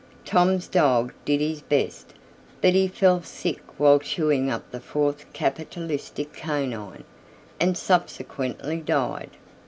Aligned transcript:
Tom's 0.25 0.67
dog 0.67 1.13
did 1.25 1.41
his 1.41 1.61
best; 1.61 2.15
but 2.59 2.73
he 2.73 2.87
fell 2.87 3.21
sick 3.21 3.59
while 3.77 3.99
chawing 3.99 4.49
up 4.49 4.71
the 4.71 4.79
fourth 4.79 5.31
capitalistic 5.31 6.33
canine, 6.33 7.03
and 7.59 7.77
subsequently 7.77 8.77
died. 8.77 9.29